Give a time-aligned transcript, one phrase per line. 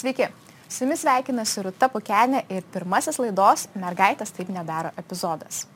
[0.00, 0.24] Sveiki,
[0.64, 5.66] su jumis sveikinasi Rūta Pukenė ir pirmasis laidos Mergaitės taip nedaro epizodas.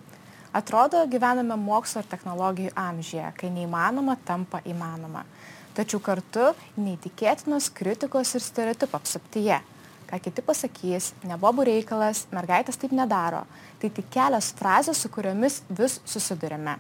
[0.57, 5.27] Atrodo, gyvename mokslo ir technologijų amžyje, kai neįmanoma tampa įmanoma.
[5.77, 9.59] Tačiau kartu neįtikėtinos kritikos ir stereotipų apsaptyje.
[10.09, 13.43] Ką kiti pasakys, nebobų reikalas, mergaitės taip nedaro.
[13.83, 16.79] Tai tik kelios frazės, su kuriomis vis susidurime.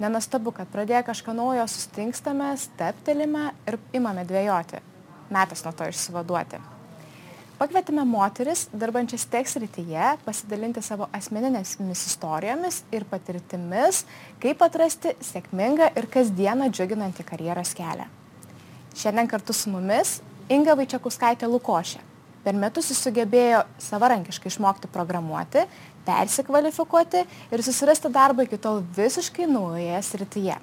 [0.00, 4.80] Nenastabu, kad pradėję kažką naujo sustingstame, steptelime ir imame dvėjoti.
[5.30, 6.58] Metas nuo to išsivaduoti.
[7.60, 14.06] Pakvietėme moteris, dirbančias teks rytyje, pasidalinti savo asmeninėmis istorijomis ir patirtimis,
[14.40, 18.06] kaip atrasti sėkmingą ir kasdieną džiuginantį karjeros kelią.
[18.96, 20.18] Šiandien kartu su mumis
[20.50, 22.00] Inga Vaičiakuskaitė Lukošė.
[22.40, 25.66] Per metus jis sugebėjo savarankiškai išmokti programuoti,
[26.06, 30.56] persikvalifikuoti ir susirasti darbą iki tol visiškai naujoje srityje.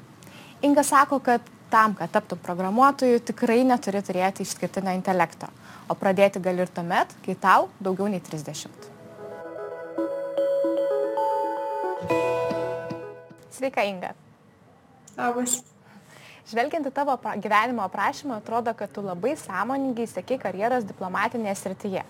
[0.65, 5.51] Inga sako, kad tam, kad taptų programuotoju, tikrai neturi turėti išskirtinio intelekto
[5.87, 8.67] o pradėti gali ir tuomet, kai tau daugiau nei 30.
[13.57, 14.13] Sveika, Inga.
[15.17, 15.61] Labas.
[16.47, 22.03] Žvelgiant į tavo gyvenimo aprašymą, atrodo, kad tu labai sąmoningai sėki karjeros diplomatinėje srityje.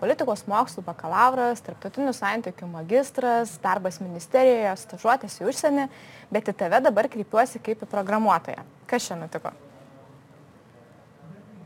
[0.00, 5.86] Politikos mokslų bakalauras, tarptautinių santykių magistras, darbas ministerijoje, stažuotės į užsienį,
[6.34, 8.64] bet į tave dabar kreipiuosi kaip į programuotoją.
[8.90, 9.54] Kas čia nutiko?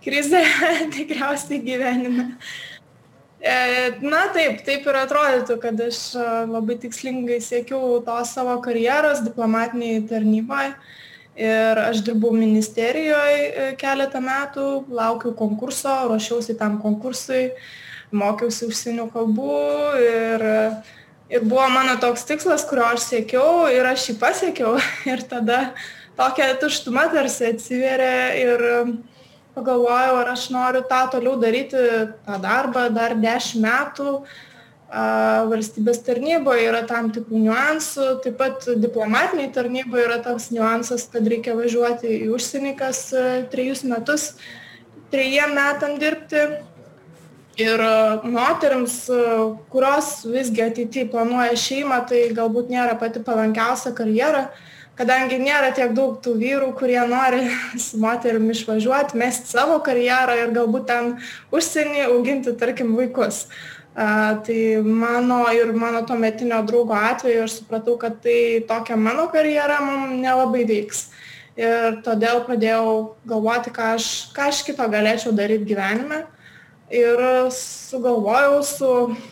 [0.05, 0.43] krizė
[0.95, 2.31] tikriausiai gyvenime.
[3.39, 3.57] E,
[4.03, 10.03] na taip, taip ir atrodytų, kad aš e, labai tikslingai siekiau to savo karjeros diplomatiniai
[10.11, 10.73] tarnyboje
[11.39, 17.53] ir aš dirbau ministerijoje keletą metų, laukiau konkurso, ruošiausi tam konkursui,
[18.11, 19.61] mokiausi užsienio kalbų
[20.03, 20.45] ir,
[21.31, 24.75] ir buvo mano toks tikslas, kurio aš siekiau ir aš jį pasiekiau
[25.13, 25.61] ir tada
[26.19, 28.67] tokia tuštuma tarsi atsiveria ir
[29.59, 31.81] pagalvojau, ar aš noriu tą toliau daryti,
[32.27, 34.13] tą darbą dar dešimt metų.
[34.89, 41.59] Valstybės tarnyboje yra tam tikrų niuansų, taip pat diplomatiniai tarnyboje yra toks niuansas, kad reikia
[41.59, 43.03] važiuoti į užsienį kas
[43.53, 44.31] trejus metus,
[45.13, 46.47] trejiem metam dirbti.
[47.59, 47.81] Ir
[48.23, 48.95] moteriams,
[49.69, 54.45] kurios visgi ateityje planuoja šeimą, tai galbūt nėra pati palankiausia karjera,
[54.99, 57.47] kadangi nėra tiek daug tų vyrų, kurie nori
[57.87, 61.17] su moterim išvažiuoti, mesti savo karjerą ir galbūt ten
[61.55, 63.47] užsienį auginti, tarkim, vaikus.
[63.99, 69.81] Uh, tai mano ir mano tuometinio draugo atveju aš supratau, kad tai tokia mano karjera
[69.83, 71.09] mums nelabai veiks.
[71.59, 76.21] Ir todėl pradėjau galvoti, ką aš, ką aš kito galėčiau daryti gyvenime.
[76.23, 76.38] Uh,
[76.91, 77.21] ir
[77.53, 78.91] sugalvojau su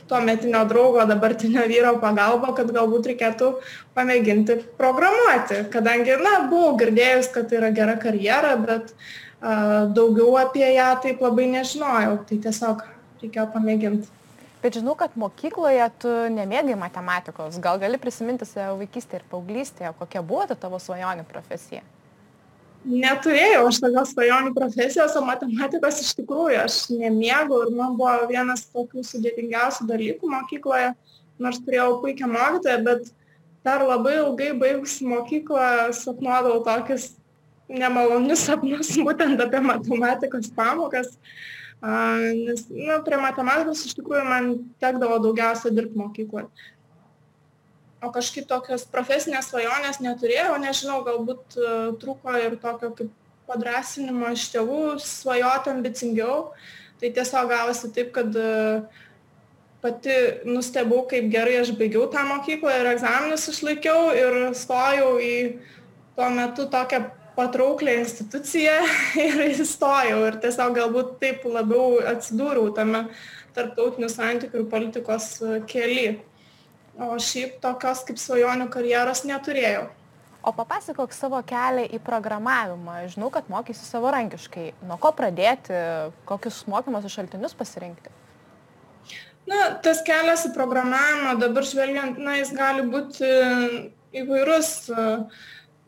[0.08, 3.52] tuometinio draugo, dabartinio vyro pagalba, kad galbūt reikėtų
[3.96, 10.68] pamėginti programuoti, kadangi, na, buvau girdėjus, kad tai yra gera karjera, bet uh, daugiau apie
[10.76, 12.84] ją taip labai nežinojau, tai tiesiog
[13.24, 14.12] reikėjo pamėginti.
[14.62, 17.60] Bet žinau, kad mokykloje tu nemėgai matematikos.
[17.62, 21.84] Gal gali prisiminti savo vaikystę ir paauglystę, kokia buvo ta tavo svajonių profesija?
[22.86, 28.66] Neturėjau aš tokios svajonių profesijos, o matematikos iš tikrųjų aš nemėgau ir man buvo vienas
[28.70, 30.92] tokių sudėtingiausių dalykų mokykloje,
[31.42, 33.10] nors turėjau puikią mokytoją, bet
[33.66, 37.10] dar labai ilgai baigusi mokyklą sapnuodavau tokius
[37.68, 41.16] nemalonius sapnus būtent apie matematikos pamokas,
[41.82, 46.48] nes nu, prie matematikos iš tikrųjų man tekdavo daugiausia dirbti mokykloje
[48.06, 51.72] o kažkaip tokios profesinės svajonės neturėjau, nežinau, galbūt e,
[52.02, 53.12] trūko ir tokio kaip
[53.46, 56.38] padrasinimo iš tėvų, svajoti ambicingiau.
[57.00, 58.46] Tai tiesiog gavosi taip, kad e,
[59.84, 60.16] pati
[60.48, 65.36] nustebau, kaip gerai aš baigiau tą mokyklą ir egzaminus išlaikiau ir stojau į
[66.16, 67.04] tuo metu tokią
[67.36, 68.76] patrauklę instituciją
[69.26, 73.04] ir įstojau ir tiesiog galbūt taip labiau atsidūriau tame
[73.56, 76.06] tarptautinių santykių ir politikos e, keli
[76.98, 79.86] o šiaip tokios kaip svajonių karjeros neturėjau.
[80.46, 83.00] O papasakok savo kelią į programavimą.
[83.10, 84.68] Žinau, kad mokysi savarankiškai.
[84.86, 85.74] Nuo ko pradėti,
[86.28, 88.12] kokius mokymosi šaltinius pasirinkti?
[89.50, 93.26] Na, tas kelias į programavimą dabar žvelgiant, na, jis gali būti
[94.22, 94.70] įvairus.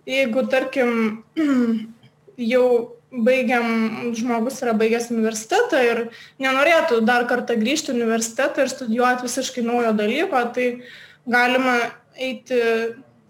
[0.09, 0.93] Jeigu, tarkim,
[2.53, 2.67] jau
[3.13, 6.01] baigiam, žmogus yra baigęs universitetą ir
[6.43, 10.69] nenorėtų dar kartą grįžti į universitetą ir studijuoti visiškai naujo dalyko, tai
[11.29, 11.79] galima
[12.19, 12.61] eiti,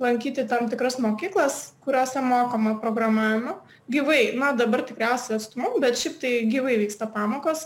[0.02, 3.58] lankyti tam tikras mokyklas, kuriuose mokoma programavimo.
[3.88, 7.64] Gyvai, na dabar tikriausiai atstumu, bet šiaip tai gyvai vyksta pamokos.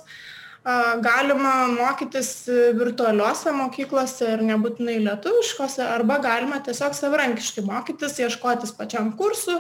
[1.03, 2.45] Galima mokytis
[2.79, 9.57] virtualiuose mokyklose ir nebūtinai lietuviškose, arba galima tiesiog savarankiškai mokytis, ieškotis pačiam kursų,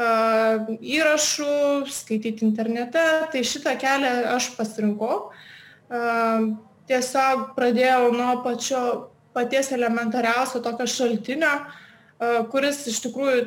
[0.00, 1.54] įrašų,
[1.92, 3.04] skaityti internete.
[3.32, 5.30] Tai šitą kelią aš pasirinkau.
[6.90, 11.52] tiesiog pradėjau nuo pačio paties elementariausio tokio šaltinio,
[12.50, 13.44] kuris iš tikrųjų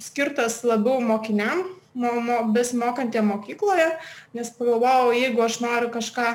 [0.00, 1.64] skirtas labiau mokiniam,
[1.94, 3.88] mo, mo, besimokantiem mokykloje,
[4.36, 6.28] nes pagalvojau, jeigu aš noriu kažką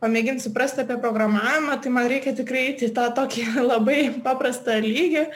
[0.00, 5.26] pamėginti suprasti apie programavimą, tai man reikia tikrai eiti tą tokį labai paprastą lygį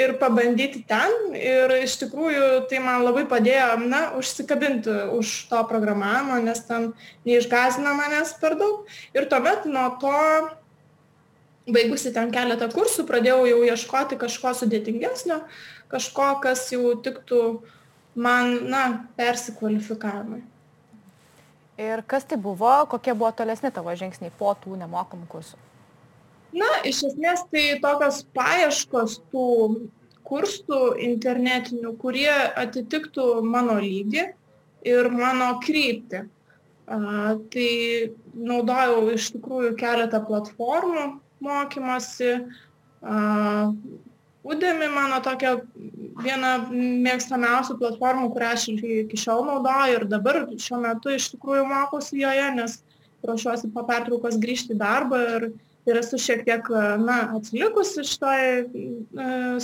[0.00, 1.34] ir pabandyti ten.
[1.36, 6.92] Ir iš tikrųjų tai man labai padėjo, na, užsikabinti už to programavimo, nes ten
[7.28, 8.88] neišgazina manęs per daug.
[9.16, 10.16] Ir tuomet nuo to,
[11.68, 15.42] baigusi ten keletą kursų, pradėjau jau ieškoti kažko sudėtingesnio,
[15.92, 17.40] kažko, kas jau tiktų
[18.16, 18.84] man, na,
[19.18, 20.44] persikvalifikavimui.
[21.76, 25.58] Ir kas tai buvo, kokie buvo tolesni tavo žingsniai po tų nemokamų kursų?
[26.56, 29.48] Na, iš esmės tai tokios paieškos tų
[30.26, 34.24] kursų internetinių, kurie atitiktų mano lygį
[34.88, 36.24] ir mano kryptį.
[36.86, 36.98] A,
[37.52, 37.70] tai
[38.32, 41.06] naudojau iš tikrųjų keletą platformų
[41.44, 42.32] mokymosi,
[43.02, 43.20] a,
[44.46, 45.56] Udemy mano tokia
[46.22, 52.20] viena mėgstamiausių platformų, kurią aš iki šiol naudoju ir dabar šiuo metu iš tikrųjų mokausi
[52.20, 52.76] joje, nes
[53.26, 55.48] ruošiuosi po pertraukos grįžti į darbą ir,
[55.88, 56.70] ir esu šiek tiek
[57.02, 58.64] na, atsilikusi šitoj e,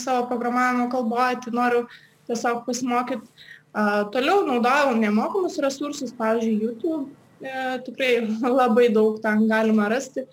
[0.03, 1.87] savo programavimo kalboje, tai noriu
[2.31, 3.29] tiesiog pasimokyti.
[3.73, 7.07] Uh, toliau naudojau nemokamus resursus, pavyzdžiui, YouTube,
[7.41, 8.11] e, tikrai
[8.61, 10.27] labai daug ten galima rasti.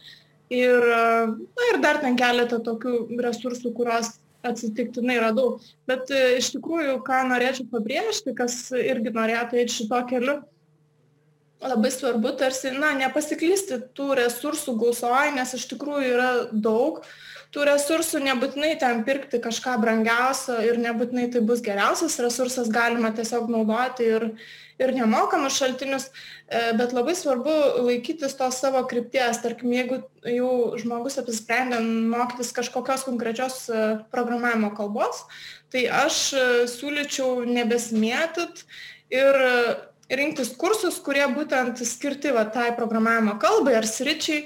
[0.50, 5.58] Ir, na, ir dar ten keletą tokių resursų, kuriuos atsitiktinai radau.
[5.90, 10.38] Bet e, iš tikrųjų, ką norėčiau pabrėžti, kas irgi norėtų eiti šito keliu,
[11.64, 17.02] labai svarbu tarsi, na, nepasiklysti tų resursų gausoje, nes iš tikrųjų yra daug
[17.56, 23.50] tų resursų, nebūtinai ten pirkti kažką brangiausio ir nebūtinai tai bus geriausias resursas, galima tiesiog
[23.50, 24.28] naudoti ir,
[24.80, 26.10] ir nemokamus šaltinius,
[26.46, 27.56] e, bet labai svarbu
[27.88, 29.42] laikytis tos savo krypties.
[29.42, 35.26] Tarkim, jeigu jau žmogus apsisprendė mokytis kažkokios konkrečios e, programavimo kalbos,
[35.74, 38.66] tai aš e, siūlyčiau nebesimėtit
[39.10, 39.42] ir
[40.10, 44.44] rinktis kursus, kurie būtent skirti va, tai programavimo kalbai ar sričiai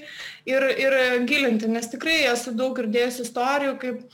[0.50, 1.00] ir, ir
[1.30, 4.06] gilinti, nes tikrai esu daug girdėjus istorijų, kaip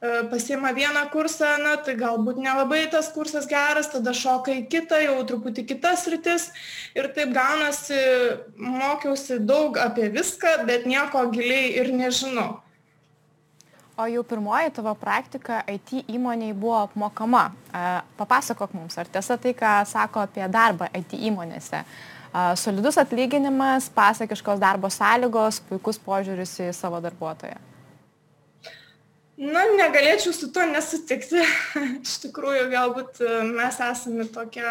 [0.00, 5.00] E, pasiima vieną kursą, na, tai galbūt nelabai tas kursas geras, tada šoka į kitą,
[5.02, 6.44] jau truputį kitas rytis
[6.94, 7.98] ir taip gaunasi,
[8.62, 12.60] mokiausi daug apie viską, bet nieko giliai ir nežinau.
[13.98, 17.48] O jau pirmoji tavo praktika IT įmoniai buvo apmokama.
[18.14, 21.80] Papasakok mums, ar tiesa tai, ką sako apie darbą IT įmonėse.
[22.62, 27.58] Solidus atlyginimas, pasakiškos darbo sąlygos, puikus požiūris į savo darbuotoją.
[29.38, 31.42] Na, negalėčiau su tuo nesutikti.
[32.06, 34.66] Iš tikrųjų, galbūt e, mes esame tokie,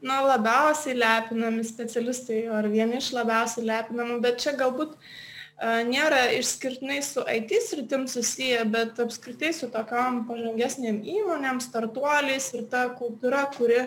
[0.00, 5.12] na, labiausiai lepinami specialistai ar vieni iš labiausiai lepinamų, bet čia galbūt uh,
[5.62, 12.88] nėra išskirtinai su IT sritim susiję, bet apskritai su tokiam pažangesniam įmonėm, startuoliais ir ta
[12.98, 13.86] kultūra, kuri,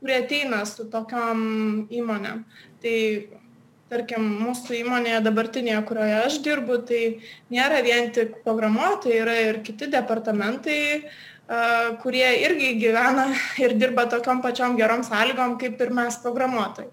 [0.00, 2.42] kuri ateina su tokiam įmonėm.
[2.82, 2.96] Tai
[3.92, 7.02] tarkim mūsų įmonėje dabartinėje, kurioje aš dirbu, tai
[7.52, 10.80] nėra vien tik programuotojai, yra ir kiti departamentai,
[12.02, 13.28] kurie irgi gyvena
[13.60, 16.90] ir dirba tokiam pačiom gerom sąlygom kaip ir mes programuotojai.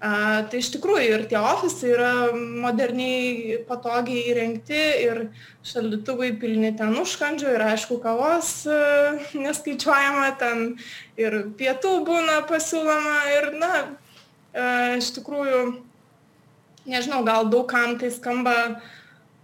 [0.00, 0.10] A,
[0.48, 5.18] tai iš tikrųjų ir tie ofisai yra moderniai, patogiai įrengti ir
[5.68, 8.54] šaldytuvai pilni ten užkandžių ir aišku kavos
[9.36, 10.62] neskaičiuojama, ten
[11.20, 13.74] ir pietų būna pasiūloma ir na,
[14.96, 15.60] iš tikrųjų
[16.88, 18.56] nežinau, gal daugam tai skamba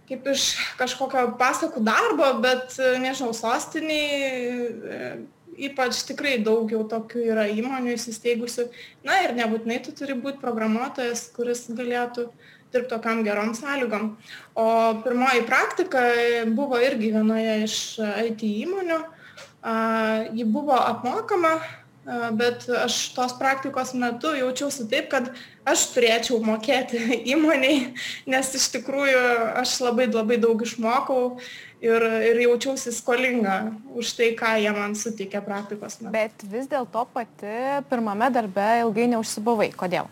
[0.07, 0.49] kaip iš
[0.79, 5.09] kažkokio pasakų darbo, bet, nežinau, sostiniai e,
[5.57, 8.67] ypač tikrai daug jau tokių yra įmonių įsisteigusių.
[9.07, 12.29] Na ir nebūtinai tu turi būti programuotojas, kuris galėtų
[12.73, 14.11] dirbti tokiam gerom sąlygom.
[14.55, 14.67] O
[15.03, 16.03] pirmoji praktika
[16.53, 17.77] buvo irgi vienoje iš
[18.27, 19.01] IT įmonių.
[20.37, 21.57] Ji buvo apmokama,
[22.31, 25.29] bet aš tos praktikos metu jaučiausi taip, kad
[25.67, 26.99] aš turėčiau mokėti
[27.33, 27.93] įmoniai,
[28.29, 29.23] nes iš tikrųjų
[29.59, 31.37] aš labai labai daug išmokau
[31.83, 33.57] ir, ir jaučiausi skolinga
[33.99, 36.13] už tai, ką jie man suteikė praktikos metu.
[36.15, 39.73] Bet vis dėlto pati pirmame darbe ilgai neužsibuvai.
[39.75, 40.07] Kodėl?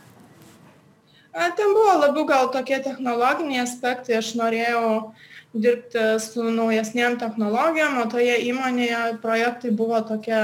[1.36, 5.14] Ten buvo labiau gal tokie technologiniai aspektai, aš norėjau
[5.56, 10.42] dirbti su naujesniem technologijom, o toje įmonėje projektai buvo tokie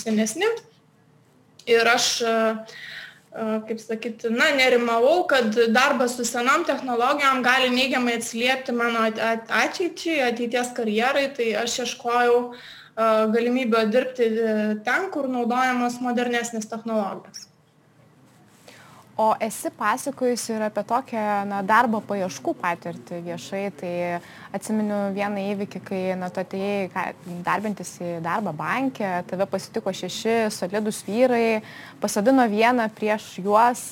[0.00, 0.48] senesni
[1.66, 2.32] ir aš, e,
[3.32, 10.20] e, kaip sakyti, na, nerimavau, kad darbas su senom technologijom gali neigiamai atsiliepti mano ateičiai,
[10.30, 12.52] ateities karjerai, tai aš ieškojau e,
[13.36, 14.28] galimybę dirbti
[14.84, 17.51] ten, kur naudojamos modernesnės technologijos.
[19.16, 23.62] O esi pasakojusi ir apie tokią na, darbo paieškų patirtį viešai.
[23.76, 23.92] Tai
[24.56, 27.12] atsimenu vieną įvykį, kai na, tu atėjai
[27.44, 31.60] darbintis į darbą bankę, tave pasitiko šeši solidus vyrai,
[32.00, 33.90] pasadino vieną prieš juos,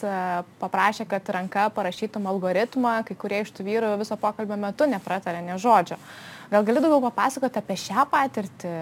[0.62, 5.58] paprašė, kad ranka parašytum algoritmą, kai kurie iš tų vyrų viso pokalbio metu nepratarė ne
[5.60, 6.00] žodžio.
[6.50, 8.74] Gal gali daugiau papasakoti apie šią patirtį?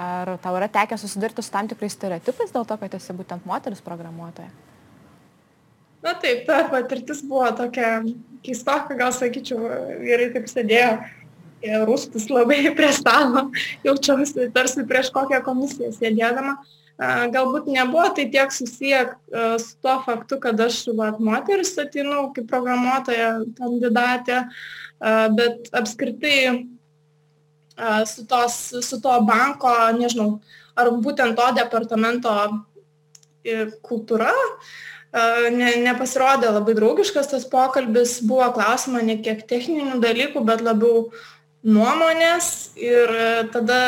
[0.00, 3.82] Ar tau yra tekę susidurti su tam tikrais stereotipais dėl to, kad esi būtent moteris
[3.82, 4.69] programuotoja?
[6.00, 8.00] Na taip, ta patirtis buvo tokia
[8.44, 9.60] keistoka, gal sakyčiau,
[10.00, 10.92] gerai taip sėdėjo
[11.66, 13.48] ir rūstus labai prie stalo,
[13.84, 16.58] jaučiausi tarsi prieš kokią komisiją sėdėdama.
[17.32, 19.06] Galbūt nebuvo tai tiek susiję
[19.60, 24.42] su tuo faktu, kad aš vat, moteris atinu kaip programuotoja kandidatė,
[25.36, 26.36] bet apskritai
[28.04, 30.42] su, tos, su to banko, nežinau,
[30.76, 32.36] ar būtent to departamento
[33.88, 34.34] kultūra,
[35.12, 41.08] ne, nepasirodė labai draugiškas tas pokalbis, buvo klausima ne kiek techninių dalykų, bet labiau
[41.66, 43.10] nuomonės ir
[43.52, 43.80] tada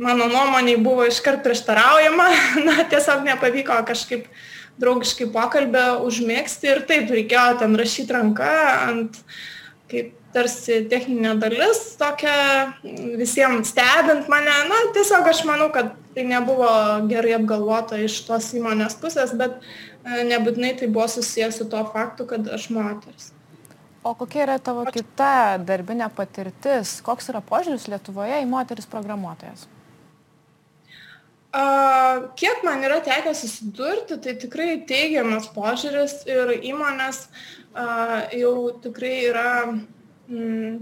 [0.00, 2.28] mano nuomoniai buvo iškart prieštaraujama,
[2.66, 4.28] na tiesiog nepavyko kažkaip
[4.82, 8.52] draugiškai pokalbę užmėgsti ir taip reikėjo ten rašyti ranką
[8.88, 9.20] ant
[9.90, 12.74] kaip tarsi techninė dalis tokia
[13.20, 16.70] visiems stebint mane, na tiesiog aš manau, kad tai nebuvo
[17.10, 19.60] gerai apgalvota iš tos įmonės pusės, bet
[20.04, 23.30] nebūtinai tai buvo susijęs su tuo faktu, kad aš moteris.
[24.04, 26.98] O kokia yra tavo kita darbinė patirtis?
[27.04, 29.64] Koks yra požiūris Lietuvoje į moteris programuotojas?
[32.36, 37.28] Kiek man yra tekę susidurti, tai tikrai teigiamas požiūris ir įmonės
[38.34, 39.48] jau tikrai yra
[40.28, 40.78] mm,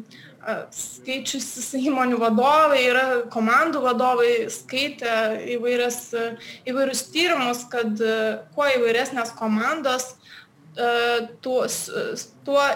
[0.77, 5.15] skaičiusis įmonių vadovai, yra komandų vadovai, skaitė
[5.57, 6.01] įvairias,
[6.69, 8.03] įvairius tyrimus, kad
[8.57, 10.15] kuo įvairesnės komandos,
[11.45, 11.61] tuo,
[12.47, 12.67] tuo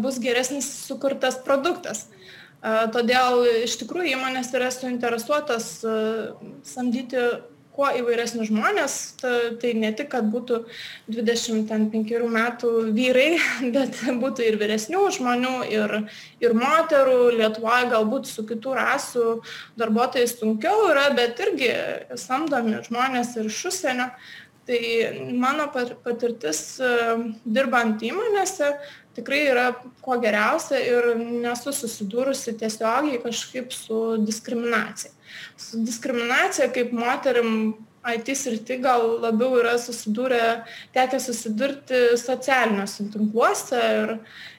[0.00, 2.06] bus geresnis sukurtas produktas.
[2.94, 5.70] Todėl iš tikrųjų įmonės yra suinteresuotas
[6.68, 7.24] samdyti
[7.80, 10.58] kuo įvairesni žmonės, tai ne tik, kad būtų
[11.08, 13.38] 25 metų vyrai,
[13.76, 15.94] bet būtų ir vyresnių žmonių, ir,
[16.44, 17.16] ir moterų.
[17.40, 19.24] Lietuvoje galbūt su kitų rasų
[19.80, 21.72] darbuotojais sunkiau yra, bet irgi
[22.20, 24.10] samdomi žmonės ir iš užsienio.
[24.70, 24.80] Tai
[25.34, 25.64] mano
[26.04, 26.60] patirtis
[27.42, 28.68] dirbant įmonėse
[29.16, 29.66] tikrai yra
[30.04, 35.10] kuo geriausia ir nesu susidūrusi tiesiogiai kažkaip su diskriminacija.
[35.58, 40.44] Su diskriminacija kaip moterim IT srity gal labiau yra susidūrę,
[40.94, 44.14] tekę susidurti socialiniuose tinkluose ir,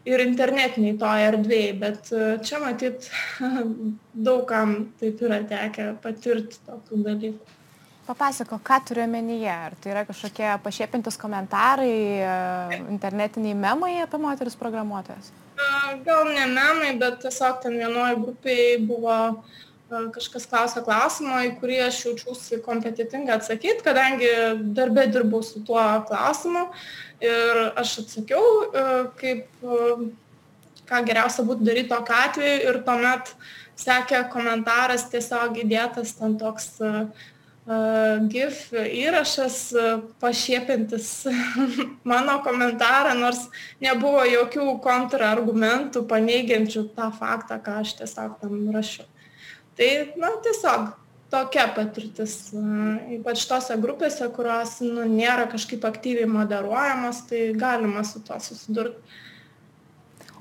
[0.05, 2.11] ir internetiniai toje erdvėje, bet
[2.45, 3.09] čia matyt
[4.27, 7.57] daugam taip yra tekę patirti tokių dalykų.
[8.11, 9.47] Papasako, ką turiu omenyje.
[9.47, 15.29] Ar tai yra kažkokie pašiepintis komentarai, e, internetiniai memai apie moteris programuotojas?
[16.03, 21.79] Gal ne memai, bet tiesiog ten vienoje grupėje buvo e, kažkas klausė klausimą, į kurį
[21.87, 24.35] aš jaučiausi kompetitinga atsakyti, kadangi
[24.75, 26.67] darbė dirbau su tuo klausimu
[27.23, 28.87] ir aš atsakiau, e,
[29.23, 29.67] kaip
[30.91, 33.37] ką geriausia būtų daryti tokiu atveju ir tuomet
[33.79, 37.05] sekė komentaras tiesiog įdėtas ten toks uh,
[38.31, 39.57] GIF įrašas
[40.21, 41.09] pašiepintis
[42.11, 43.45] mano komentarą, nors
[43.83, 49.07] nebuvo jokių kontrargumentų paneigiančių tą faktą, ką aš tiesiog tam rašiau.
[49.77, 50.91] Tai, na, tiesiog
[51.31, 52.35] tokia patirtis,
[53.15, 59.19] ypač tose grupėse, kurios nu, nėra kažkaip aktyviai moderuojamos, tai galima su to susidurti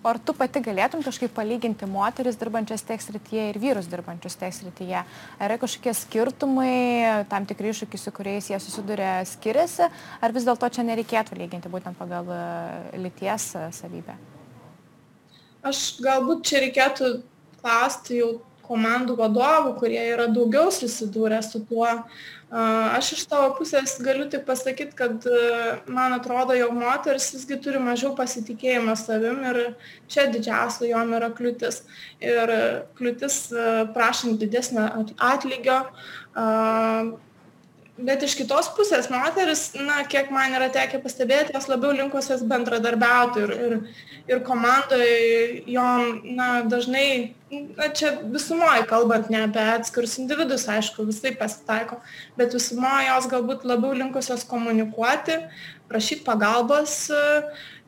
[0.03, 4.55] o ar tu pati galėtum kažkaip palyginti moteris dirbančias tiek srityje ir vyrus dirbančius tiek
[4.57, 9.89] srityje ar yra kažkokie skirtumai tam tikri iššūkiai su kuriais jie susiduria skiriasi
[10.21, 12.45] ar vis dėlto čia nereikėtų lyginti būtent pagal e,
[13.05, 14.17] lyties e, savybę
[15.69, 17.13] aš galbūt čia reikėtų
[17.61, 18.31] klausti jau
[18.71, 21.89] komandų vadovų, kurie yra daugiau susidūrę su tuo.
[22.51, 25.27] Aš iš savo pusės galiu tik pasakyti, kad
[25.87, 29.61] man atrodo, jog moteris visgi turi mažiau pasitikėjimo savim ir
[30.11, 31.85] čia didžiausia jom yra kliūtis.
[32.19, 32.55] Ir
[32.99, 33.39] kliūtis
[33.95, 34.89] prašant didesnio
[35.31, 35.79] atlygio,
[38.07, 43.45] bet iš kitos pusės moteris, na, kiek man yra tekę pastebėti, jos labiau linkusios bendradarbiauti
[43.45, 43.77] ir, ir,
[44.31, 51.35] ir komandoje jom, na, dažnai, na, čia visumoje kalbant, ne apie atskirus individus, aišku, visai
[51.39, 52.01] pasitaiko,
[52.41, 55.41] bet visumoje jos galbūt labiau linkusios komunikuoti,
[55.91, 57.03] prašyti pagalbos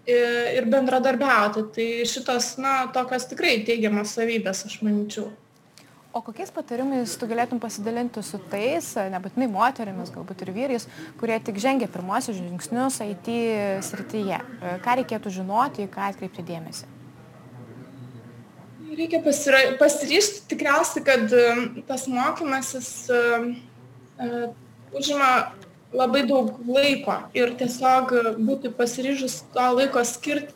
[0.06, 1.68] ir bendradarbiauti.
[1.74, 5.30] Tai šitos, na, tokios tikrai teigiamas savybės, aš manyčiau.
[6.12, 10.84] O kokiais patarimais tu galėtum pasidalinti su tais, nebūtinai moterimis, galbūt ir vyrais,
[11.16, 13.30] kurie tik žengia pirmosius žingsnius IT
[13.88, 14.42] srityje?
[14.84, 16.90] Ką reikėtų žinoti, ką atkreipti dėmesį?
[18.92, 19.22] Reikia
[19.80, 23.46] pasiryšti tikriausiai, kad um, tas mokymasis uh,
[24.20, 24.48] uh,
[24.92, 25.30] užima
[25.96, 30.52] labai daug laiko ir tiesiog būti pasiryžus to laiko skirti.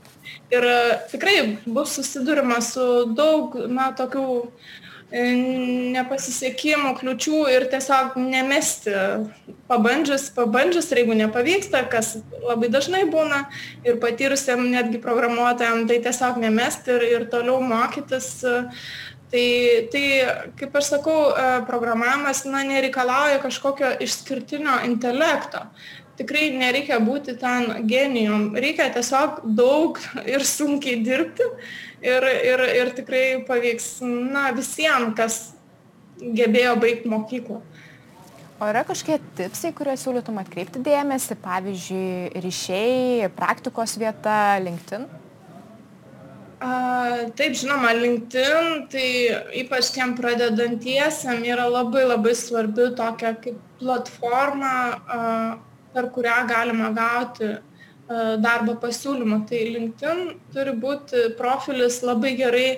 [0.52, 8.16] Ir uh, tikrai bus susidurima su daug, na, tokių uh, E, nepasisekimų, kliučių ir tiesiog
[8.18, 8.94] nemesti,
[9.70, 13.44] pabandžius, pabandžius ir jeigu nepavyksta, kas labai dažnai būna
[13.86, 18.46] ir patyrusiam netgi programuotojam, tai tiesiog nemesti ir, ir toliau mokytis.
[19.26, 19.46] Tai,
[19.90, 20.02] tai,
[20.58, 25.64] kaip aš sakau, e, programavimas na, nereikalauja kažkokio išskirtinio intelekto
[26.18, 30.00] tikrai nereikia būti ten genijum, reikia tiesiog daug
[30.35, 31.49] ir sunkiai dirbti
[32.04, 35.40] ir, ir, ir tikrai pavyks na, visiems, kas
[36.16, 37.61] gebėjo baigti mokyklą.
[38.56, 45.04] O yra kažkokie tipsai, kuriuos siūlytum atkreipti dėmesį, pavyzdžiui, ryšiai, praktikos vieta, LinkedIn?
[46.64, 46.70] A,
[47.37, 49.08] taip, žinoma, LinkedIn, tai
[49.61, 54.73] ypač tiem pradedantiesiam yra labai labai svarbi tokia kaip platforma,
[55.04, 55.20] a,
[55.96, 57.56] per kurią galima gauti
[58.06, 59.42] E, darbo pasiūlymų.
[59.50, 60.22] Tai LinkedIn
[60.54, 62.68] turi būti profilis labai gerai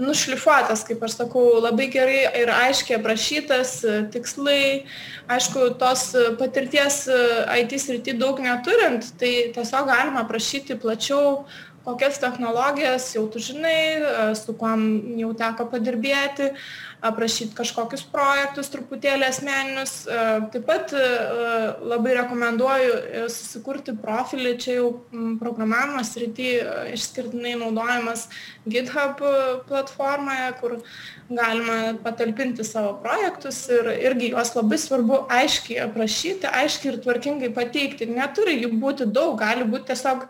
[0.00, 4.62] nušlifuotas, kaip aš sakau, labai gerai ir aiškiai aprašytas, e, tikslai.
[5.30, 6.04] Aišku, tos
[6.38, 7.18] patirties e,
[7.64, 11.44] IT srity daug neturint, tai tiesiog galima aprašyti plačiau,
[11.84, 14.84] kokias technologijas jau tu žinai, su kuom
[15.20, 16.50] jau teko padirbėti,
[17.04, 19.94] aprašyti kažkokius projektus truputėlį asmeninius.
[20.04, 21.04] E, taip pat e,
[21.92, 24.90] labai rekomenduoju e, susikurti profilį, čia jau
[25.40, 26.52] programavimo srity
[26.94, 28.26] išskirtinai naudojamas
[28.68, 29.22] GitHub
[29.68, 30.76] platformoje, kur
[31.30, 38.10] galima patalpinti savo projektus ir irgi juos labai svarbu aiškiai aprašyti, aiškiai ir tvarkingai pateikti.
[38.10, 40.26] Neturi jų būti daug, gali būti tiesiog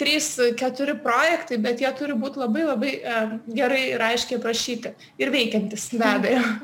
[0.00, 3.18] trys keturi projektai bet jie turi būt labai labai e,
[3.60, 6.46] gerai ir aiškiai aprašyti ir veikiantys be abejo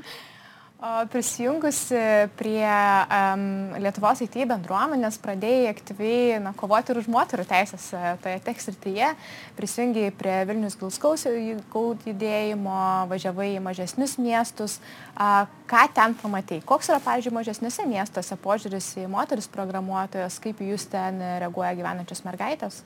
[1.10, 2.68] Prisijungusi prie
[3.08, 3.44] um,
[3.80, 9.08] Lietuvos IT bendruomenės, pradėjai aktyviai na, kovoti ir už moterų teisės e, toje tekstirtyje,
[9.56, 14.76] prisijungiai prie Vilnius Gilskaus judėjimo, važiavai į mažesnius miestus.
[15.16, 16.60] Uh, ką ten pamatai?
[16.68, 22.84] Koks yra, pavyzdžiui, mažesniuose miestuose požiūris į moteris programuotojas, kaip jūs ten reaguoja gyvenančios mergaitės?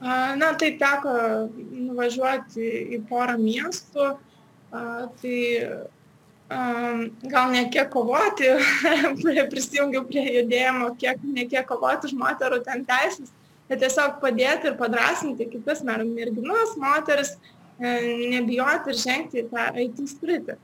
[0.00, 1.14] Na, tai teko
[1.52, 4.06] nuvažiuoti į porą miestų,
[4.70, 5.34] tai
[7.30, 8.48] gal ne kiek kovoti,
[9.52, 13.30] prisijungiau prie judėjimo, kiek, ne kiek kovoti už moterų ten teisės,
[13.70, 17.36] bet tiesiog padėti ir padrasinti kitas merginas, moteris,
[17.78, 17.92] e,
[18.32, 20.56] nebijoti ir žengti į tą IT spritį.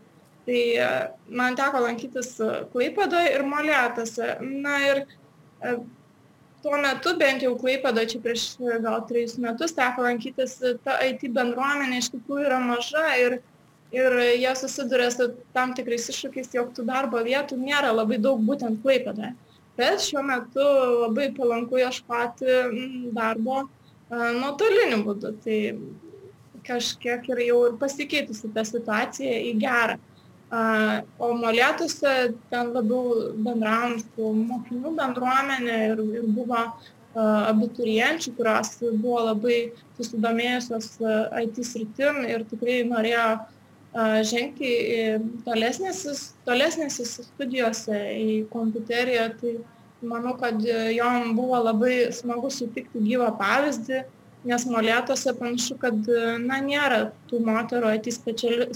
[0.47, 0.89] Tai e,
[1.29, 2.35] man teko lankytis
[2.73, 4.33] Klaipadoje ir Molėtose.
[4.43, 5.77] Na ir e,
[6.67, 8.45] tuo metu bent jau klaipėdoj čia prieš
[8.83, 13.37] gal trejus metus teko lankytis ta it bendruomenė iš tikrųjų yra maža ir
[13.95, 18.83] ir jie susiduria su tam tikrais iššūkiais jog tų darbo vietų nėra labai daug būtent
[18.83, 19.31] klaipėdoje.
[19.79, 20.67] Bet šiuo metu
[21.05, 22.59] labai palanku ieškoti
[23.15, 23.63] darbo
[24.11, 25.33] nuotoliniu būdu.
[25.45, 25.61] Tai
[26.67, 30.01] kažkiek ir jau ir pasikeitusi ta situacija į gerą
[30.47, 32.11] O molėtuose
[32.53, 36.61] ten labiau bendravom su mokinių bendruomenė ir, ir buvo
[37.17, 39.59] abiturienčių, kurios buvo labai
[39.97, 40.91] susidomėjusios
[41.43, 43.27] IT sritim ir tikrai norėjo
[44.29, 44.71] žengti
[45.47, 46.15] tolesnėse,
[47.09, 49.31] studijose į kompiuteriją.
[49.41, 49.55] Tai
[50.07, 54.05] manau, kad jom buvo labai smagu sutikti gyvą pavyzdį,
[54.47, 55.97] nes molėtuose panašu, kad
[56.45, 58.13] na, nėra tų moterų IT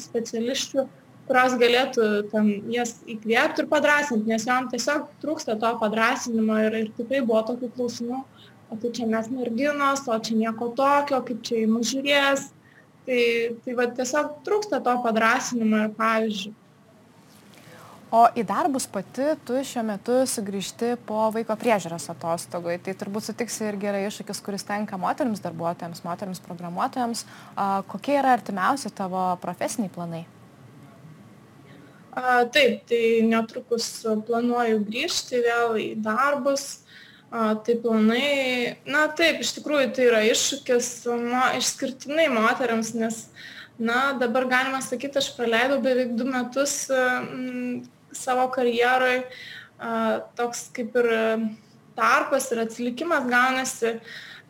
[0.00, 0.88] specialistų
[1.30, 6.88] kurios galėtų ten jas įkvėpti ir padrasinti, nes jom tiesiog trūksta to padrasinimo ir, ir
[6.96, 8.22] tikrai buvo tokių klausimų,
[8.70, 12.48] o tai čia mes merginos, o čia nieko tokio, kaip čia į mus žiūrės.
[13.06, 13.20] Tai,
[13.64, 16.50] tai va tiesiog trūksta to padrasinimo ir pavyzdžių.
[18.10, 22.74] O į darbus pati tu šiuo metu sugrįžti po vaiko priežiūros atostogų.
[22.82, 27.22] Tai turbūt sutiksi ir gerai iššūkis, kuris tenka moteriams darbuotojams, moteriams programuotojams.
[27.94, 30.24] Kokie yra artimiausi tavo profesiniai planai?
[32.10, 33.86] A, taip, tai netrukus
[34.26, 36.80] planuoju grįžti vėl į darbus.
[37.30, 40.88] A, tai planai, na taip, iš tikrųjų tai yra iššūkis
[41.22, 43.20] mo, išskirtinai moteriams, nes,
[43.78, 49.22] na, dabar galima sakyti, aš praleidau beveik du metus m, savo karjeroj,
[49.78, 49.92] a,
[50.34, 51.12] toks kaip ir
[51.94, 54.00] tarpas ir atsilikimas gaunasi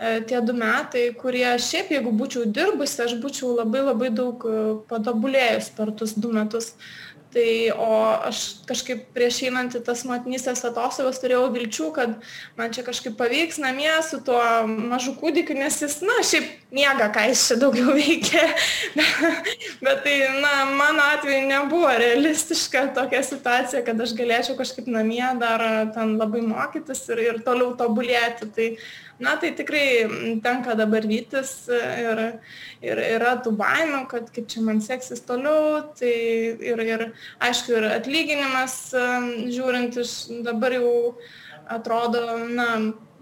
[0.00, 4.46] tie du metai, kurie šiaip jeigu būčiau dirbusi, aš būčiau labai labai daug
[4.88, 6.70] patobulėjus per tuos du metus
[7.34, 12.16] tai o aš kažkaip prieš einant į tas motinystės atostogas turėjau vilčių kad
[12.58, 17.26] man čia kažkaip pavyks namie su tuo mažu kūdikiu nes jis na šiaip miega ką
[17.30, 18.46] jis čia daugiau veikia.
[19.84, 25.64] Bet tai na mano atveju nebuvo realistiška tokia situacija kad aš galėčiau kažkaip namie dar
[25.94, 28.50] ten labai mokytis ir ir toliau tobulėti.
[28.56, 28.68] Tai
[29.20, 32.22] na tai tikrai tenka dabar vytis ir,
[32.84, 36.14] ir yra tų baimių, kad kaip čia man seksis toliau, tai
[36.72, 37.06] ir, ir
[37.44, 38.80] aišku, ir atlyginimas,
[39.52, 40.90] žiūrint iš dabar jau
[41.70, 42.70] atrodo, na,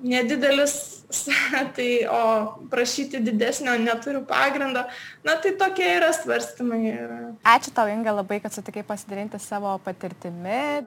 [0.03, 1.05] nedidelis,
[1.77, 2.23] tai, o
[2.71, 4.85] prašyti didesnio neturiu pagrindo.
[5.25, 6.95] Na, tai tokie yra svarstymai.
[7.43, 10.87] Ačiū tau, Inga, labai, kad sutikai pasidalinti savo patirtimi.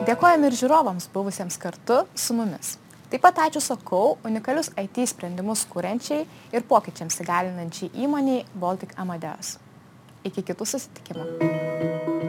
[0.00, 2.78] Dėkojame ir žiūrovams buvusiems kartu su mumis.
[3.12, 6.24] Taip pat ačiū sakau unikalius IT sprendimus kūrenčiai
[6.56, 9.58] ir pokyčiams įgalinančiai įmoniai Baltic Amadeus.
[10.24, 12.19] Iki kitų susitikimų.